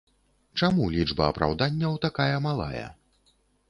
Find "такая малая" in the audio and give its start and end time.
2.09-2.87